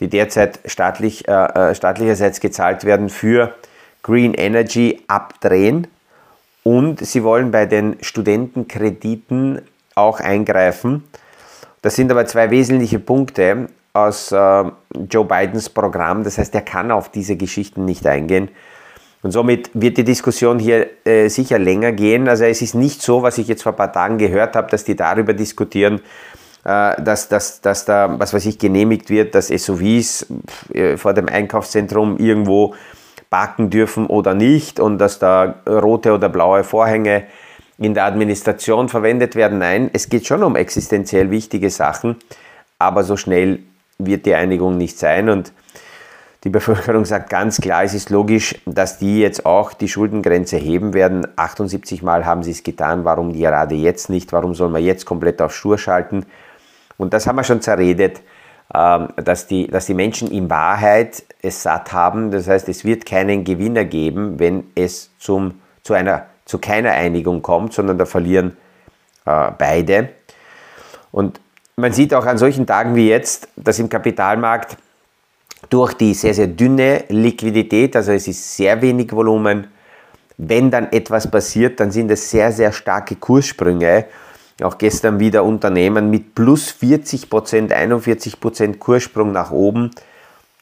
die 0.00 0.08
derzeit 0.08 0.60
staatlich, 0.64 1.28
äh, 1.28 1.32
äh, 1.32 1.74
staatlicherseits 1.74 2.40
gezahlt 2.40 2.84
werden, 2.84 3.08
für 3.08 3.54
Green 4.02 4.34
Energy 4.34 5.02
abdrehen. 5.08 5.86
Und 6.62 7.04
sie 7.04 7.24
wollen 7.24 7.50
bei 7.50 7.66
den 7.66 7.96
Studentenkrediten 8.00 9.62
auch 9.94 10.20
eingreifen. 10.20 11.04
Das 11.82 11.96
sind 11.96 12.10
aber 12.10 12.26
zwei 12.26 12.50
wesentliche 12.50 12.98
Punkte 12.98 13.68
aus 13.92 14.32
äh, 14.32 14.64
Joe 15.10 15.24
Bidens 15.24 15.68
Programm. 15.68 16.24
Das 16.24 16.38
heißt, 16.38 16.54
er 16.54 16.62
kann 16.62 16.90
auf 16.90 17.10
diese 17.10 17.36
Geschichten 17.36 17.84
nicht 17.84 18.06
eingehen. 18.06 18.50
Und 19.22 19.32
somit 19.32 19.70
wird 19.74 19.98
die 19.98 20.04
Diskussion 20.04 20.58
hier 20.58 20.88
äh, 21.04 21.28
sicher 21.28 21.58
länger 21.58 21.92
gehen. 21.92 22.28
Also 22.28 22.44
es 22.44 22.62
ist 22.62 22.74
nicht 22.74 23.02
so, 23.02 23.22
was 23.22 23.38
ich 23.38 23.48
jetzt 23.48 23.62
vor 23.62 23.72
ein 23.72 23.76
paar 23.76 23.92
Tagen 23.92 24.16
gehört 24.16 24.56
habe, 24.56 24.70
dass 24.70 24.84
die 24.84 24.96
darüber 24.96 25.34
diskutieren, 25.34 26.00
äh, 26.64 27.00
dass, 27.02 27.28
dass, 27.28 27.60
dass 27.60 27.84
da, 27.84 28.18
was 28.18 28.32
weiß 28.32 28.46
ich, 28.46 28.58
genehmigt 28.58 29.10
wird, 29.10 29.34
dass 29.34 29.48
SUVs 29.48 30.26
äh, 30.72 30.96
vor 30.96 31.12
dem 31.12 31.28
Einkaufszentrum 31.28 32.16
irgendwo 32.16 32.74
parken 33.28 33.70
dürfen 33.70 34.06
oder 34.06 34.34
nicht 34.34 34.80
und 34.80 34.98
dass 34.98 35.18
da 35.18 35.54
rote 35.66 36.12
oder 36.12 36.28
blaue 36.28 36.64
Vorhänge 36.64 37.24
in 37.78 37.94
der 37.94 38.04
Administration 38.04 38.88
verwendet 38.88 39.36
werden. 39.36 39.58
Nein, 39.58 39.90
es 39.92 40.08
geht 40.08 40.26
schon 40.26 40.42
um 40.42 40.56
existenziell 40.56 41.30
wichtige 41.30 41.70
Sachen, 41.70 42.16
aber 42.78 43.04
so 43.04 43.16
schnell 43.16 43.60
wird 43.98 44.26
die 44.26 44.34
Einigung 44.34 44.76
nicht 44.76 44.98
sein 44.98 45.28
und 45.28 45.52
die 46.44 46.48
Bevölkerung 46.48 47.04
sagt 47.04 47.28
ganz 47.28 47.60
klar, 47.60 47.84
es 47.84 47.92
ist 47.92 48.08
logisch, 48.08 48.54
dass 48.64 48.98
die 48.98 49.20
jetzt 49.20 49.44
auch 49.44 49.74
die 49.74 49.88
Schuldengrenze 49.88 50.56
heben 50.56 50.94
werden. 50.94 51.26
78 51.36 52.02
Mal 52.02 52.24
haben 52.24 52.42
sie 52.42 52.52
es 52.52 52.62
getan, 52.62 53.04
warum 53.04 53.34
gerade 53.34 53.74
jetzt 53.74 54.08
nicht? 54.08 54.32
Warum 54.32 54.54
soll 54.54 54.70
man 54.70 54.82
jetzt 54.82 55.04
komplett 55.04 55.42
auf 55.42 55.54
Stur 55.54 55.76
schalten? 55.76 56.24
Und 56.96 57.12
das 57.12 57.26
haben 57.26 57.36
wir 57.36 57.44
schon 57.44 57.60
zerredet, 57.60 58.22
ähm, 58.74 59.08
dass 59.16 59.48
die, 59.48 59.66
dass 59.66 59.86
die 59.86 59.94
Menschen 59.94 60.30
in 60.30 60.48
Wahrheit 60.48 61.22
es 61.42 61.62
satt 61.62 61.92
haben. 61.92 62.30
Das 62.30 62.48
heißt, 62.48 62.68
es 62.70 62.84
wird 62.84 63.04
keinen 63.04 63.44
Gewinner 63.44 63.84
geben, 63.84 64.38
wenn 64.38 64.64
es 64.74 65.10
zum, 65.18 65.60
zu, 65.82 65.92
einer, 65.92 66.26
zu 66.46 66.58
keiner 66.58 66.92
Einigung 66.92 67.42
kommt, 67.42 67.74
sondern 67.74 67.98
da 67.98 68.06
verlieren 68.06 68.56
äh, 69.26 69.50
beide. 69.58 70.08
Und 71.12 71.38
man 71.76 71.92
sieht 71.92 72.14
auch 72.14 72.24
an 72.24 72.38
solchen 72.38 72.66
Tagen 72.66 72.94
wie 72.94 73.08
jetzt, 73.08 73.48
dass 73.56 73.78
im 73.78 73.90
Kapitalmarkt 73.90 74.78
durch 75.68 75.94
die 75.94 76.14
sehr, 76.14 76.34
sehr 76.34 76.46
dünne 76.46 77.04
Liquidität, 77.08 77.94
also 77.96 78.12
es 78.12 78.26
ist 78.26 78.56
sehr 78.56 78.80
wenig 78.80 79.12
Volumen. 79.12 79.66
Wenn 80.38 80.70
dann 80.70 80.90
etwas 80.90 81.30
passiert, 81.30 81.80
dann 81.80 81.90
sind 81.90 82.10
es 82.10 82.30
sehr, 82.30 82.50
sehr 82.50 82.72
starke 82.72 83.16
Kurssprünge. 83.16 84.06
Auch 84.62 84.78
gestern 84.78 85.20
wieder 85.20 85.44
Unternehmen 85.44 86.10
mit 86.10 86.34
plus 86.34 86.74
40% 86.80 87.72
41% 87.72 88.78
Kurssprung 88.78 89.32
nach 89.32 89.50
oben. 89.50 89.90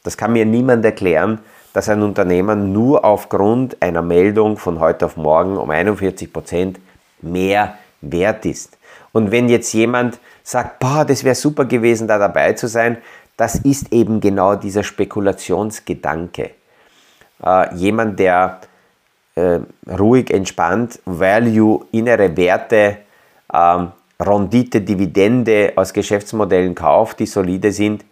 Das 0.02 0.16
kann 0.16 0.32
mir 0.32 0.44
niemand 0.44 0.84
erklären. 0.84 1.40
dass 1.72 1.88
ein 1.88 2.02
Unternehmen 2.02 2.72
nur 2.72 3.04
aufgrund 3.04 3.80
einer 3.82 4.02
Meldung 4.02 4.56
von 4.56 4.80
heute 4.80 5.06
auf 5.06 5.16
morgen 5.16 5.56
um 5.56 5.70
41 5.70 6.32
Prozent 6.32 6.80
mehr 7.20 7.78
wert 8.00 8.46
ist. 8.46 8.78
Und 9.12 9.30
wenn 9.30 9.48
jetzt 9.48 9.72
jemand 9.72 10.18
sagt, 10.42 10.80
boah, 10.80 11.04
das 11.04 11.24
wäre 11.24 11.34
super 11.34 11.66
gewesen, 11.66 12.08
da 12.08 12.18
dabei 12.18 12.54
zu 12.54 12.66
sein, 12.66 12.98
das 13.38 13.54
ist 13.54 13.92
eben 13.92 14.20
genau 14.20 14.56
dieser 14.56 14.82
Spekulationsgedanke. 14.82 16.50
Äh, 17.42 17.74
jemand, 17.76 18.18
der 18.18 18.60
äh, 19.36 19.60
ruhig, 19.88 20.30
entspannt, 20.32 20.98
Value, 21.06 21.86
innere 21.92 22.36
Werte, 22.36 22.98
ähm, 23.54 23.92
Rendite, 24.20 24.80
Dividende 24.80 25.72
aus 25.76 25.92
Geschäftsmodellen 25.92 26.74
kauft, 26.74 27.20
die 27.20 27.26
solide 27.26 27.70
sind, 27.70 28.04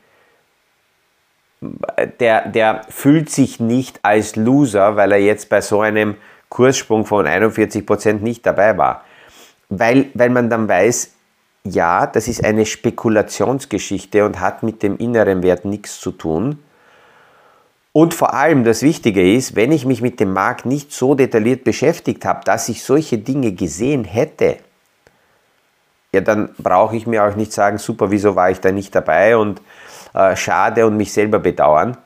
der, 2.20 2.48
der 2.48 2.82
fühlt 2.88 3.28
sich 3.28 3.58
nicht 3.58 3.98
als 4.02 4.36
Loser, 4.36 4.94
weil 4.94 5.10
er 5.10 5.18
jetzt 5.18 5.48
bei 5.48 5.60
so 5.60 5.80
einem 5.80 6.14
Kurssprung 6.48 7.04
von 7.04 7.26
41% 7.26 8.20
nicht 8.20 8.46
dabei 8.46 8.78
war. 8.78 9.02
Weil, 9.68 10.06
weil 10.14 10.30
man 10.30 10.48
dann 10.48 10.68
weiß, 10.68 11.15
ja, 11.74 12.06
das 12.06 12.28
ist 12.28 12.44
eine 12.44 12.66
Spekulationsgeschichte 12.66 14.24
und 14.24 14.40
hat 14.40 14.62
mit 14.62 14.82
dem 14.82 14.96
inneren 14.98 15.42
Wert 15.42 15.64
nichts 15.64 16.00
zu 16.00 16.12
tun. 16.12 16.58
Und 17.92 18.12
vor 18.12 18.34
allem 18.34 18.64
das 18.64 18.82
Wichtige 18.82 19.34
ist, 19.34 19.56
wenn 19.56 19.72
ich 19.72 19.86
mich 19.86 20.02
mit 20.02 20.20
dem 20.20 20.32
Markt 20.32 20.66
nicht 20.66 20.92
so 20.92 21.14
detailliert 21.14 21.64
beschäftigt 21.64 22.24
habe, 22.26 22.40
dass 22.44 22.68
ich 22.68 22.82
solche 22.82 23.16
Dinge 23.16 23.52
gesehen 23.52 24.04
hätte, 24.04 24.58
ja, 26.12 26.20
dann 26.20 26.50
brauche 26.58 26.96
ich 26.96 27.06
mir 27.06 27.24
auch 27.24 27.36
nicht 27.36 27.52
sagen, 27.52 27.78
super, 27.78 28.10
wieso 28.10 28.36
war 28.36 28.50
ich 28.50 28.60
da 28.60 28.70
nicht 28.70 28.94
dabei 28.94 29.36
und 29.36 29.60
äh, 30.14 30.36
schade 30.36 30.86
und 30.86 30.96
mich 30.96 31.12
selber 31.12 31.38
bedauern. 31.38 31.96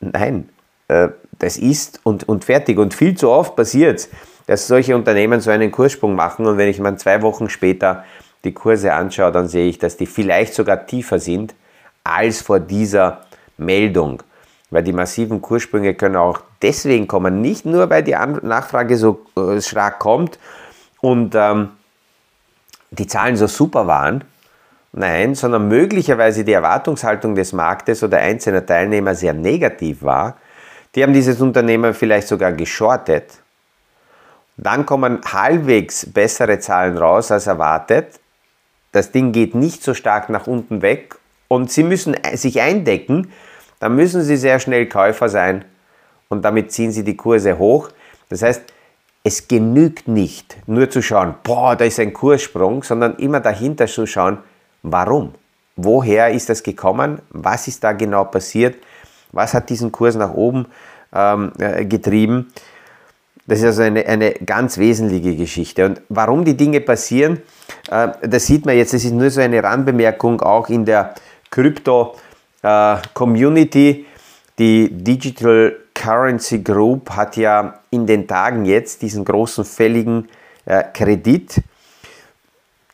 Nein, 0.00 0.48
äh, 0.88 1.08
das 1.38 1.56
ist 1.56 2.00
und, 2.02 2.28
und 2.28 2.44
fertig. 2.44 2.78
Und 2.78 2.94
viel 2.94 3.14
zu 3.14 3.30
oft 3.30 3.56
passiert 3.56 3.98
es, 3.98 4.10
dass 4.46 4.66
solche 4.66 4.94
Unternehmen 4.94 5.40
so 5.40 5.50
einen 5.50 5.70
Kurssprung 5.70 6.14
machen 6.14 6.46
und 6.46 6.56
wenn 6.56 6.68
ich 6.68 6.78
mal 6.78 6.96
zwei 6.96 7.22
Wochen 7.22 7.48
später 7.48 8.04
die 8.46 8.54
Kurse 8.54 8.92
anschaue, 8.92 9.32
dann 9.32 9.48
sehe 9.48 9.68
ich, 9.68 9.78
dass 9.78 9.96
die 9.96 10.06
vielleicht 10.06 10.54
sogar 10.54 10.86
tiefer 10.86 11.18
sind 11.18 11.54
als 12.04 12.40
vor 12.40 12.60
dieser 12.60 13.22
Meldung. 13.58 14.22
Weil 14.70 14.82
die 14.82 14.92
massiven 14.92 15.42
Kurssprünge 15.42 15.94
können 15.94 16.16
auch 16.16 16.40
deswegen 16.62 17.06
kommen, 17.06 17.40
nicht 17.40 17.66
nur 17.66 17.88
weil 17.90 18.02
die 18.02 18.16
Nachfrage 18.42 18.96
so 18.96 19.26
äh, 19.36 19.60
stark 19.60 19.98
kommt 19.98 20.38
und 21.00 21.34
ähm, 21.34 21.70
die 22.90 23.06
Zahlen 23.06 23.36
so 23.36 23.46
super 23.46 23.86
waren, 23.86 24.24
nein, 24.92 25.34
sondern 25.34 25.68
möglicherweise 25.68 26.44
die 26.44 26.52
Erwartungshaltung 26.52 27.34
des 27.34 27.52
Marktes 27.52 28.02
oder 28.02 28.18
einzelner 28.18 28.64
Teilnehmer 28.64 29.14
sehr 29.14 29.34
negativ 29.34 30.02
war. 30.02 30.36
Die 30.94 31.02
haben 31.02 31.12
dieses 31.12 31.40
Unternehmen 31.40 31.94
vielleicht 31.94 32.28
sogar 32.28 32.52
geschortet. 32.52 33.38
Dann 34.56 34.86
kommen 34.86 35.20
halbwegs 35.24 36.10
bessere 36.10 36.58
Zahlen 36.58 36.96
raus 36.96 37.30
als 37.30 37.46
erwartet. 37.46 38.18
Das 38.96 39.12
Ding 39.12 39.32
geht 39.32 39.54
nicht 39.54 39.82
so 39.82 39.92
stark 39.92 40.30
nach 40.30 40.46
unten 40.46 40.80
weg 40.80 41.16
und 41.48 41.70
sie 41.70 41.82
müssen 41.82 42.16
sich 42.32 42.62
eindecken, 42.62 43.30
dann 43.78 43.94
müssen 43.94 44.22
Sie 44.22 44.38
sehr 44.38 44.58
schnell 44.58 44.86
Käufer 44.86 45.28
sein 45.28 45.66
und 46.30 46.46
damit 46.46 46.72
ziehen 46.72 46.92
Sie 46.92 47.04
die 47.04 47.14
Kurse 47.14 47.58
hoch. 47.58 47.90
Das 48.30 48.40
heißt, 48.40 48.62
es 49.22 49.48
genügt 49.48 50.08
nicht 50.08 50.56
nur 50.66 50.88
zu 50.88 51.02
schauen, 51.02 51.34
boah, 51.42 51.76
da 51.76 51.84
ist 51.84 52.00
ein 52.00 52.14
Kurssprung, 52.14 52.82
sondern 52.82 53.16
immer 53.16 53.40
dahinter 53.40 53.86
zu 53.86 54.06
schauen, 54.06 54.38
warum? 54.82 55.34
Woher 55.76 56.30
ist 56.30 56.48
das 56.48 56.62
gekommen? 56.62 57.20
Was 57.28 57.68
ist 57.68 57.84
da 57.84 57.92
genau 57.92 58.24
passiert? 58.24 58.76
Was 59.30 59.52
hat 59.52 59.68
diesen 59.68 59.92
Kurs 59.92 60.14
nach 60.14 60.32
oben 60.32 60.68
ähm, 61.12 61.52
äh, 61.58 61.84
getrieben? 61.84 62.50
Das 63.46 63.60
ist 63.60 63.64
also 63.64 63.82
eine, 63.82 64.06
eine 64.06 64.32
ganz 64.32 64.78
wesentliche 64.78 65.36
Geschichte. 65.36 65.86
Und 65.86 66.02
warum 66.08 66.44
die 66.44 66.56
Dinge 66.56 66.80
passieren, 66.80 67.42
äh, 67.90 68.08
das 68.22 68.46
sieht 68.46 68.66
man 68.66 68.76
jetzt, 68.76 68.92
das 68.92 69.04
ist 69.04 69.12
nur 69.12 69.30
so 69.30 69.40
eine 69.40 69.62
Randbemerkung 69.62 70.40
auch 70.40 70.68
in 70.68 70.84
der 70.84 71.14
Krypto- 71.50 72.16
äh. 72.62 72.96
Die 74.58 74.88
Digital 74.90 75.76
Currency 75.94 76.60
Group 76.60 77.10
hat 77.10 77.36
ja 77.36 77.80
in 77.90 78.06
den 78.06 78.26
Tagen 78.26 78.64
jetzt 78.64 79.02
diesen 79.02 79.24
großen 79.24 79.64
fälligen 79.64 80.28
äh, 80.64 80.82
Kredit. 80.92 81.62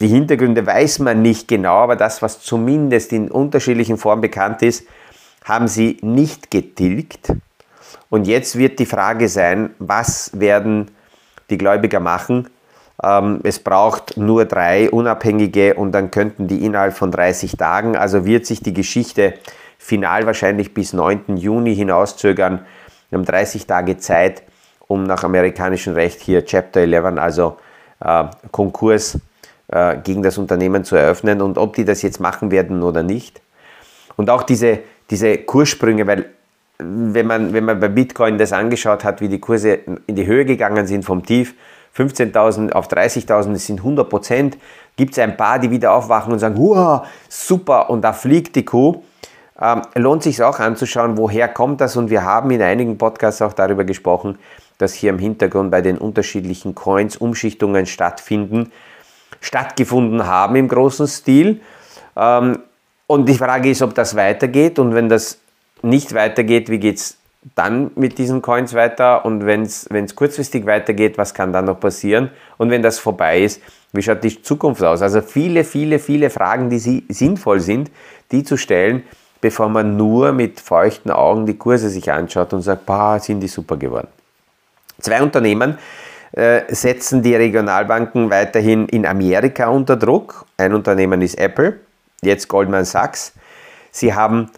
Die 0.01 0.09
Hintergründe 0.09 0.67
weiß 0.67 0.99
man 0.99 1.23
nicht 1.23 1.47
genau, 1.47 1.77
aber 1.77 1.95
das, 1.95 2.21
was 2.23 2.41
zumindest 2.41 3.13
in 3.13 3.31
unterschiedlichen 3.31 3.97
Formen 3.97 4.23
bekannt 4.23 4.63
ist, 4.63 4.85
haben 5.45 5.69
sie 5.69 5.99
nicht 6.03 6.51
getilgt. 6.51 7.33
Und 8.09 8.27
jetzt 8.27 8.57
wird 8.57 8.79
die 8.79 8.87
Frage 8.87 9.29
sein, 9.29 9.71
was 9.79 10.31
werden 10.39 10.91
die 11.51 11.59
Gläubiger 11.59 12.01
machen? 12.01 12.49
Ähm, 13.03 13.41
es 13.43 13.59
braucht 13.59 14.17
nur 14.17 14.45
drei 14.45 14.91
Unabhängige 14.91 15.75
und 15.75 15.93
dann 15.93 16.11
könnten 16.11 16.47
die 16.47 16.65
innerhalb 16.65 16.95
von 16.95 17.11
30 17.11 17.57
Tagen, 17.57 17.97
also 17.97 18.25
wird 18.25 18.47
sich 18.47 18.61
die 18.61 18.73
Geschichte 18.73 19.35
final 19.79 20.27
wahrscheinlich 20.27 20.75
bis 20.75 20.93
9. 20.93 21.37
Juni 21.37 21.75
hinauszögern. 21.75 22.65
Wir 23.11 23.19
haben 23.19 23.25
30 23.25 23.67
Tage 23.67 23.97
Zeit, 23.99 24.43
um 24.87 25.05
nach 25.05 25.25
amerikanischem 25.25 25.95
Recht 25.95 26.21
hier 26.21 26.45
Chapter 26.45 26.81
11, 26.81 27.19
also 27.19 27.57
äh, 28.01 28.25
Konkurs 28.53 29.19
äh, 29.69 29.97
gegen 29.99 30.23
das 30.23 30.39
Unternehmen 30.39 30.85
zu 30.85 30.97
eröffnen 30.97 31.41
und 31.41 31.59
ob 31.59 31.75
die 31.75 31.85
das 31.85 32.03
jetzt 32.03 32.21
machen 32.21 32.51
werden 32.51 32.83
oder 32.83 33.03
nicht. 33.03 33.43
Und 34.17 34.31
auch 34.31 34.45
diese, 34.45 34.81
diese 35.11 35.39
Kurssprünge, 35.39 36.07
weil 36.07 36.27
wenn 36.85 37.27
man, 37.27 37.53
wenn 37.53 37.65
man 37.65 37.81
bei 37.81 37.89
Bitcoin 37.89 38.39
das 38.39 38.53
angeschaut 38.53 39.05
hat, 39.05 39.21
wie 39.21 39.29
die 39.29 39.41
Kurse 39.41 39.81
in 40.07 40.17
die 40.17 40.27
Höhe 40.27 40.45
gegangen 40.45 40.87
sind 40.87 41.05
vom 41.05 41.25
Tief, 41.25 41.55
15.000 41.97 42.73
auf 42.73 42.89
30.000, 42.89 43.53
das 43.53 43.67
sind 43.67 43.81
100 43.81 44.09
Prozent, 44.09 44.59
gibt 44.97 45.13
es 45.13 45.19
ein 45.19 45.37
paar, 45.37 45.59
die 45.59 45.71
wieder 45.71 45.93
aufwachen 45.93 46.33
und 46.33 46.39
sagen, 46.39 46.57
wow, 46.57 47.07
super, 47.29 47.91
und 47.91 48.03
da 48.03 48.13
fliegt 48.13 48.57
die 48.57 48.65
Kuh. 48.65 49.03
Ähm, 49.61 49.83
lohnt 49.95 50.23
sich 50.23 50.43
auch 50.43 50.59
anzuschauen, 50.59 51.19
woher 51.19 51.49
kommt 51.49 51.81
das 51.81 51.97
und 51.97 52.11
wir 52.11 52.25
haben 52.25 52.51
in 52.51 52.63
einigen 52.63 52.97
Podcasts 52.99 53.43
auch 53.43 53.53
darüber 53.53 53.85
gesprochen, 53.85 54.39
dass 54.79 54.95
hier 54.95 55.11
im 55.11 55.19
Hintergrund 55.19 55.71
bei 55.71 55.83
den 55.83 55.99
unterschiedlichen 55.99 56.75
Coins 56.75 57.17
Umschichtungen 57.17 57.87
stattfinden, 57.87 58.73
stattgefunden 59.41 60.27
haben 60.27 60.57
im 60.57 60.69
großen 60.69 61.07
Stil. 61.07 61.61
Ähm, 62.17 62.59
und 63.07 63.29
die 63.29 63.35
Frage 63.35 63.71
ist, 63.71 63.83
ob 63.83 63.95
das 63.95 64.17
weitergeht 64.17 64.79
und 64.79 64.95
wenn 64.95 65.11
das 65.11 65.42
nicht 65.83 66.15
weitergeht, 66.15 66.69
wie 66.69 66.79
geht 66.79 66.97
es 66.97 67.17
dann 67.55 67.91
mit 67.97 68.19
diesen 68.19 68.41
Coins 68.41 68.73
weiter 68.75 69.25
und 69.25 69.45
wenn 69.47 69.63
es 69.63 70.17
kurzfristig 70.17 70.65
weitergeht, 70.65 71.19
was 71.19 71.35
kann 71.35 71.53
dann 71.53 71.65
noch 71.65 71.81
passieren 71.81 72.31
und 72.57 72.71
wenn 72.71 72.83
das 72.83 72.99
vorbei 72.99 73.43
ist, 73.43 73.61
wie 73.93 74.03
schaut 74.03 74.25
die 74.25 74.43
Zukunft 74.43 74.83
aus? 74.83 75.03
Also 75.03 75.21
viele, 75.21 75.65
viele, 75.65 75.99
viele 75.99 76.31
Fragen, 76.31 76.71
die 76.71 76.79
sinnvoll 76.79 77.61
sind, 77.61 77.91
die 78.31 78.45
zu 78.45 78.57
stellen, 78.57 79.03
bevor 79.41 79.69
man 79.69 79.97
nur 79.97 80.33
mit 80.33 80.61
feuchten 80.61 81.11
Augen 81.11 81.45
die 81.47 81.59
Kurse 81.59 81.91
sich 81.91 82.11
anschaut 82.11 82.53
und 82.53 82.63
sagt, 82.63 82.87
bah, 82.87 83.19
sind 83.19 83.41
die 83.41 83.49
super 83.49 83.77
geworden. 83.77 84.09
Zwei 85.01 85.21
Unternehmen 85.21 85.79
äh, 86.31 86.63
setzen 86.73 87.23
die 87.23 87.35
Regionalbanken 87.35 88.31
weiterhin 88.31 88.89
in 88.89 89.05
Amerika 89.05 89.67
unter 89.69 89.97
Druck. 89.97 90.47
Ein 90.57 90.73
Unternehmen 90.75 91.21
ist 91.21 91.39
Apple, 91.39 91.81
jetzt 92.23 92.49
Goldman 92.49 92.85
Sachs. 92.85 93.33
Sie 93.91 94.15
haben 94.15 94.49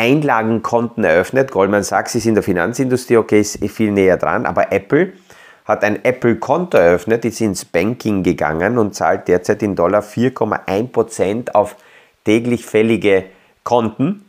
Einlagenkonten 0.00 1.04
eröffnet. 1.04 1.50
Goldman 1.50 1.82
Sachs 1.82 2.14
ist 2.14 2.24
in 2.24 2.32
der 2.32 2.42
Finanzindustrie, 2.42 3.18
okay, 3.18 3.42
ist 3.42 3.62
viel 3.68 3.92
näher 3.92 4.16
dran, 4.16 4.46
aber 4.46 4.72
Apple 4.72 5.12
hat 5.66 5.84
ein 5.84 6.02
Apple-Konto 6.02 6.78
eröffnet, 6.78 7.26
ist 7.26 7.42
ins 7.42 7.66
Banking 7.66 8.22
gegangen 8.22 8.78
und 8.78 8.94
zahlt 8.94 9.28
derzeit 9.28 9.62
in 9.62 9.76
Dollar 9.76 10.00
4,1% 10.00 11.50
auf 11.50 11.76
täglich 12.24 12.64
fällige 12.64 13.26
Konten 13.62 14.24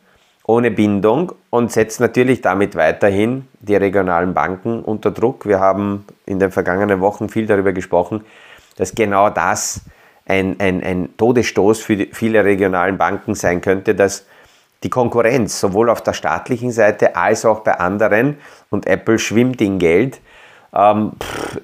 ohne 0.45 0.71
Bindung 0.71 1.31
und 1.49 1.71
setzt 1.71 2.01
natürlich 2.01 2.41
damit 2.41 2.75
weiterhin 2.75 3.47
die 3.61 3.77
regionalen 3.77 4.33
Banken 4.33 4.81
unter 4.81 5.11
Druck. 5.11 5.45
Wir 5.45 5.61
haben 5.61 6.03
in 6.25 6.39
den 6.39 6.51
vergangenen 6.51 6.99
Wochen 6.99 7.29
viel 7.29 7.47
darüber 7.47 7.71
gesprochen, 7.71 8.25
dass 8.75 8.93
genau 8.93 9.29
das 9.29 9.85
ein, 10.25 10.57
ein, 10.59 10.83
ein 10.83 11.15
Todesstoß 11.15 11.79
für 11.79 11.95
die, 11.95 12.09
viele 12.11 12.43
regionalen 12.43 12.97
Banken 12.97 13.35
sein 13.35 13.61
könnte, 13.61 13.95
dass 13.95 14.25
die 14.83 14.89
Konkurrenz 14.89 15.59
sowohl 15.59 15.89
auf 15.89 16.01
der 16.01 16.13
staatlichen 16.13 16.71
Seite 16.71 17.15
als 17.15 17.45
auch 17.45 17.59
bei 17.59 17.79
anderen 17.79 18.37
und 18.69 18.87
Apple 18.87 19.19
schwimmt 19.19 19.61
in 19.61 19.79
Geld, 19.79 20.19
ähm, 20.73 21.13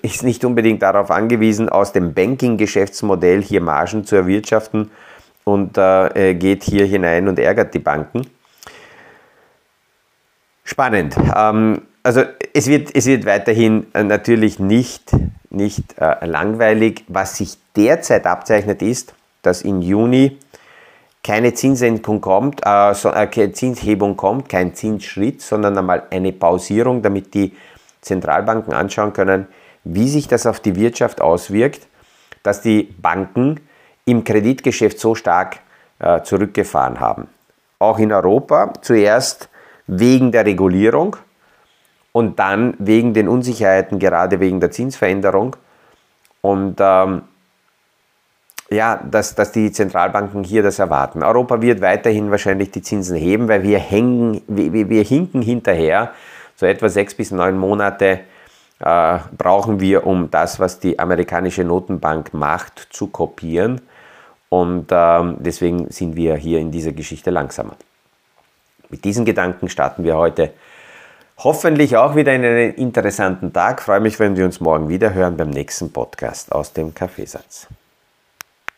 ist 0.01 0.23
nicht 0.23 0.43
unbedingt 0.45 0.82
darauf 0.82 1.12
angewiesen, 1.12 1.69
aus 1.69 1.93
dem 1.93 2.13
Banking-Geschäftsmodell 2.13 3.41
hier 3.41 3.62
Margen 3.62 4.06
zu 4.06 4.15
erwirtschaften 4.15 4.91
und 5.43 5.77
äh, 5.77 6.36
geht 6.36 6.63
hier 6.63 6.86
hinein 6.86 7.27
und 7.27 7.39
ärgert 7.39 7.73
die 7.73 7.80
Banken. 7.80 8.27
Spannend. 10.63 11.15
Ähm, 11.36 11.84
also 12.03 12.23
es 12.53 12.67
wird, 12.67 12.93
es 12.93 13.06
wird 13.06 13.25
weiterhin 13.25 13.88
äh, 13.93 14.03
natürlich 14.03 14.60
nicht, 14.60 15.12
nicht 15.49 15.97
äh, 15.97 16.25
langweilig. 16.25 17.06
Was 17.08 17.38
sich 17.38 17.58
derzeit 17.75 18.25
abzeichnet 18.25 18.82
ist, 18.82 19.13
dass 19.41 19.62
im 19.62 19.82
Juni 19.82 20.38
keine 21.27 21.53
Zinssenkung 21.53 22.21
kommt, 22.21 22.61
äh, 22.65 22.93
so, 22.93 23.11
äh, 23.11 23.51
Zinshebung 23.51 24.15
kommt, 24.15 24.47
kein 24.47 24.73
Zinsschritt, 24.73 25.41
sondern 25.41 25.77
einmal 25.77 26.03
eine 26.09 26.31
Pausierung, 26.31 27.01
damit 27.01 27.33
die 27.33 27.53
Zentralbanken 27.99 28.71
anschauen 28.71 29.11
können, 29.11 29.47
wie 29.83 30.07
sich 30.07 30.29
das 30.29 30.45
auf 30.45 30.61
die 30.61 30.77
Wirtschaft 30.77 31.19
auswirkt, 31.19 31.87
dass 32.43 32.61
die 32.61 32.83
Banken 32.83 33.59
im 34.05 34.23
Kreditgeschäft 34.23 34.99
so 34.99 35.15
stark 35.15 35.59
äh, 35.99 36.21
zurückgefahren 36.21 37.01
haben. 37.01 37.27
Auch 37.77 37.99
in 37.99 38.13
Europa 38.13 38.71
zuerst 38.81 39.49
wegen 39.85 40.31
der 40.31 40.45
Regulierung 40.45 41.17
und 42.13 42.39
dann 42.39 42.73
wegen 42.79 43.13
den 43.13 43.27
Unsicherheiten, 43.27 43.99
gerade 43.99 44.39
wegen 44.39 44.61
der 44.61 44.71
Zinsveränderung. 44.71 45.57
Und 46.39 46.77
ähm, 46.79 47.23
ja, 48.69 49.01
dass, 49.10 49.36
dass 49.36 49.51
die 49.51 49.71
Zentralbanken 49.71 50.43
hier 50.43 50.63
das 50.63 50.80
erwarten. 50.80 51.23
Europa 51.23 51.62
wird 51.62 51.82
weiterhin 51.82 52.32
wahrscheinlich 52.32 52.71
die 52.71 52.82
Zinsen 52.82 53.15
heben, 53.15 53.47
weil 53.47 53.63
wir, 53.63 53.80
hängen, 53.80 54.41
wir, 54.47 54.89
wir 54.89 55.03
hinken 55.03 55.41
hinterher. 55.41 56.12
So 56.56 56.65
etwa 56.65 56.89
sechs 56.89 57.13
bis 57.13 57.32
neun 57.32 57.58
Monate 57.58 58.21
äh, 58.80 59.19
brauchen 59.38 59.80
wir, 59.80 60.06
um 60.06 60.30
das, 60.32 60.60
was 60.60 60.80
die 60.80 60.99
amerikanische 60.99 61.63
Notenbank 61.63 62.34
macht, 62.34 62.88
zu 62.91 63.08
kopieren. 63.08 63.82
Und 64.49 64.91
äh, 64.91 65.36
deswegen 65.39 65.89
sind 65.89 66.15
wir 66.15 66.36
hier 66.36 66.60
in 66.60 66.71
dieser 66.71 66.91
Geschichte 66.91 67.30
langsamer. 67.30 67.75
Mit 68.89 69.03
diesen 69.03 69.25
Gedanken 69.25 69.69
starten 69.69 70.03
wir 70.03 70.15
heute 70.15 70.51
hoffentlich 71.38 71.97
auch 71.97 72.15
wieder 72.15 72.34
in 72.34 72.43
einen 72.43 72.73
interessanten 72.73 73.53
Tag. 73.53 73.82
Freue 73.82 73.99
mich, 73.99 74.19
wenn 74.19 74.36
wir 74.36 74.45
uns 74.45 74.60
morgen 74.60 74.89
wieder 74.89 75.13
hören 75.13 75.38
beim 75.38 75.49
nächsten 75.49 75.91
Podcast 75.91 76.51
aus 76.51 76.73
dem 76.73 76.93
Kaffeesatz. 76.93 77.67